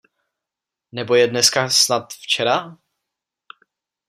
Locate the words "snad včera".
1.69-2.77